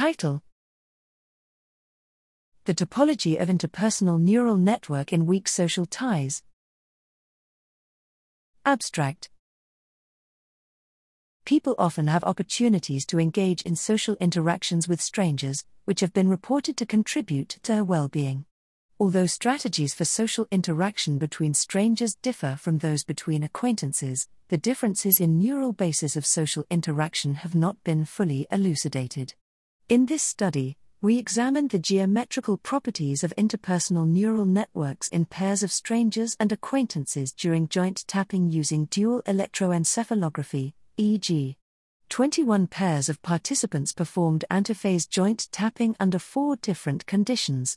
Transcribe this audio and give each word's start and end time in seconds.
Title 0.00 0.42
The 2.64 2.72
Topology 2.74 3.38
of 3.38 3.50
Interpersonal 3.50 4.18
Neural 4.18 4.56
Network 4.56 5.12
in 5.12 5.26
Weak 5.26 5.46
Social 5.46 5.84
Ties. 5.84 6.42
Abstract 8.64 9.28
People 11.44 11.74
often 11.78 12.06
have 12.06 12.24
opportunities 12.24 13.04
to 13.04 13.20
engage 13.20 13.60
in 13.60 13.76
social 13.76 14.16
interactions 14.20 14.88
with 14.88 15.02
strangers, 15.02 15.66
which 15.84 16.00
have 16.00 16.14
been 16.14 16.30
reported 16.30 16.78
to 16.78 16.86
contribute 16.86 17.50
to 17.50 17.70
their 17.70 17.84
well 17.84 18.08
being. 18.08 18.46
Although 18.98 19.26
strategies 19.26 19.92
for 19.92 20.06
social 20.06 20.48
interaction 20.50 21.18
between 21.18 21.52
strangers 21.52 22.14
differ 22.14 22.56
from 22.58 22.78
those 22.78 23.04
between 23.04 23.42
acquaintances, 23.42 24.28
the 24.48 24.56
differences 24.56 25.20
in 25.20 25.38
neural 25.38 25.74
basis 25.74 26.16
of 26.16 26.24
social 26.24 26.64
interaction 26.70 27.34
have 27.34 27.54
not 27.54 27.84
been 27.84 28.06
fully 28.06 28.46
elucidated. 28.50 29.34
In 29.90 30.06
this 30.06 30.22
study, 30.22 30.76
we 31.02 31.18
examined 31.18 31.70
the 31.70 31.78
geometrical 31.80 32.56
properties 32.56 33.24
of 33.24 33.34
interpersonal 33.36 34.06
neural 34.06 34.44
networks 34.44 35.08
in 35.08 35.24
pairs 35.24 35.64
of 35.64 35.72
strangers 35.72 36.36
and 36.38 36.52
acquaintances 36.52 37.32
during 37.32 37.66
joint 37.66 38.04
tapping 38.06 38.48
using 38.52 38.84
dual 38.84 39.20
electroencephalography, 39.22 40.74
EEG. 40.96 41.56
21 42.08 42.68
pairs 42.68 43.08
of 43.08 43.20
participants 43.22 43.92
performed 43.92 44.44
antiphase 44.48 45.08
joint 45.08 45.48
tapping 45.50 45.96
under 45.98 46.20
four 46.20 46.54
different 46.54 47.04
conditions. 47.06 47.76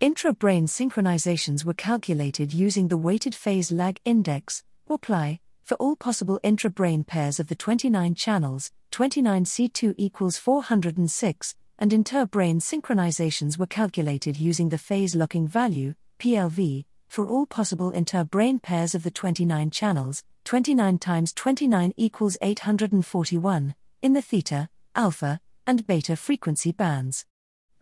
Intra 0.00 0.32
brain 0.32 0.64
synchronizations 0.64 1.62
were 1.62 1.74
calculated 1.74 2.54
using 2.54 2.88
the 2.88 2.96
weighted 2.96 3.34
phase 3.34 3.70
lag 3.70 4.00
index, 4.06 4.62
or 4.86 4.98
PLI, 4.98 5.40
for 5.62 5.76
all 5.76 5.96
possible 5.96 6.40
intra 6.42 6.70
brain 6.70 7.04
pairs 7.04 7.38
of 7.40 7.48
the 7.48 7.54
29 7.54 8.14
channels, 8.14 8.72
29C2 8.92 9.94
equals 9.96 10.36
406, 10.36 11.54
and 11.78 11.92
inter 11.92 12.26
brain 12.26 12.60
synchronizations 12.60 13.58
were 13.58 13.66
calculated 13.66 14.36
using 14.36 14.68
the 14.68 14.78
phase 14.78 15.14
locking 15.14 15.48
value, 15.48 15.94
PLV, 16.18 16.84
for 17.08 17.26
all 17.26 17.46
possible 17.46 17.90
inter 17.90 18.22
brain 18.24 18.58
pairs 18.58 18.94
of 18.94 19.02
the 19.02 19.10
29 19.10 19.70
channels, 19.70 20.22
29 20.44 20.98
times 20.98 21.32
29 21.32 21.92
equals 21.96 22.36
841, 22.42 23.74
in 24.02 24.12
the 24.12 24.22
theta, 24.22 24.68
alpha, 24.94 25.40
and 25.66 25.86
beta 25.86 26.16
frequency 26.16 26.72
bands. 26.72 27.26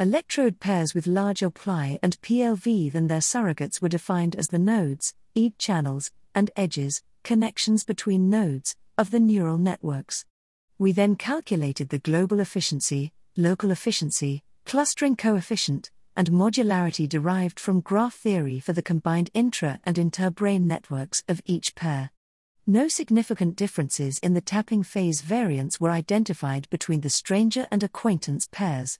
Electrode 0.01 0.61
pairs 0.61 0.95
with 0.95 1.07
larger 1.07 1.51
pli 1.51 1.99
and 2.03 2.21
PLV 2.21 2.93
than 2.93 3.09
their 3.09 3.19
surrogates 3.19 3.83
were 3.83 3.89
defined 3.89 4.37
as 4.37 4.49
the 4.49 4.59
nodes, 4.59 5.15
EEG 5.35 5.55
channels, 5.59 6.11
and 6.35 6.51
edges, 6.57 7.03
connections 7.29 7.85
between 7.85 8.31
nodes, 8.31 8.75
of 8.97 9.11
the 9.11 9.21
neural 9.21 9.59
networks. 9.59 10.25
We 10.79 10.93
then 10.93 11.15
calculated 11.15 11.91
the 11.91 11.99
global 11.99 12.41
efficiency, 12.41 13.13
local 13.37 13.71
efficiency, 13.71 14.45
clustering 14.65 15.15
coefficient, 15.15 15.91
and 16.17 16.31
modularity 16.31 17.07
derived 17.07 17.61
from 17.61 17.83
graph 17.83 18.15
theory 18.15 18.61
for 18.61 18.73
the 18.73 18.81
combined 18.81 19.29
intra 19.35 19.79
and 19.85 19.97
interbrain 19.97 20.63
networks 20.63 21.23
of 21.29 21.43
each 21.45 21.75
pair. 21.75 22.13
No 22.67 22.89
significant 22.89 23.57
differences 23.57 24.19
in 24.21 24.33
the 24.33 24.41
tapping 24.41 24.83
phase 24.83 25.21
variance 25.21 25.79
were 25.79 25.91
identified 25.91 26.67
between 26.71 27.03
the 27.03 27.11
stranger 27.11 27.67
and 27.71 27.83
acquaintance 27.83 28.49
pairs. 28.51 28.99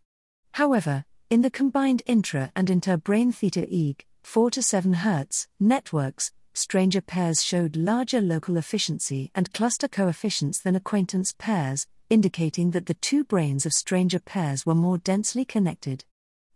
However, 0.53 1.07
in 1.31 1.41
the 1.41 1.51
combined 1.51 2.03
intra 2.05 2.53
and 2.55 2.69
interbrain 2.69 3.35
theta 3.35 3.63
EEG, 3.63 4.03
4 4.23 4.51
to 4.51 4.63
7 4.63 4.97
Hz 4.97 5.47
networks, 5.59 6.31
stranger 6.59 7.01
pairs 7.01 7.43
showed 7.43 7.77
larger 7.77 8.21
local 8.21 8.57
efficiency 8.57 9.31
and 9.35 9.53
cluster 9.53 9.89
coefficients 9.89 10.61
than 10.61 10.77
acquaintance 10.77 11.35
pairs, 11.39 11.87
indicating 12.11 12.73
that 12.73 12.87
the 12.87 12.95
two 12.95 13.25
brains 13.25 13.65
of 13.65 13.73
stranger 13.73 14.19
pairs 14.19 14.67
were 14.67 14.75
more 14.75 14.99
densely 14.99 15.45
connected. 15.45 16.05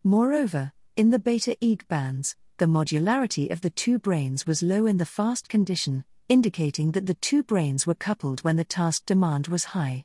Moreover, 0.04 0.72
in 0.96 1.10
the 1.10 1.18
beta 1.18 1.56
EEG 1.62 1.86
bands, 1.88 2.36
the 2.58 2.66
modularity 2.66 3.50
of 3.50 3.60
the 3.60 3.70
two 3.70 3.98
brains 3.98 4.46
was 4.46 4.62
low 4.62 4.86
in 4.86 4.98
the 4.98 5.06
fast 5.06 5.48
condition, 5.48 6.04
indicating 6.28 6.92
that 6.92 7.06
the 7.06 7.14
two 7.14 7.42
brains 7.42 7.86
were 7.86 7.94
coupled 7.94 8.40
when 8.40 8.56
the 8.56 8.64
task 8.64 9.06
demand 9.06 9.48
was 9.48 9.64
high. 9.76 10.04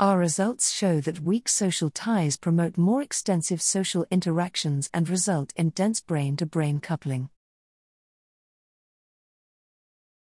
Our 0.00 0.18
results 0.18 0.72
show 0.72 1.00
that 1.00 1.20
weak 1.20 1.48
social 1.48 1.90
ties 1.90 2.36
promote 2.36 2.76
more 2.76 3.02
extensive 3.02 3.62
social 3.62 4.04
interactions 4.10 4.90
and 4.92 5.08
result 5.08 5.52
in 5.54 5.70
dense 5.70 6.00
brain 6.00 6.36
to 6.38 6.46
brain 6.46 6.80
coupling. 6.80 7.30